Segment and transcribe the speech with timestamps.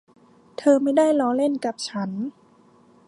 [0.57, 2.09] เธอไม่ได้ล้อเล่นกับฉัน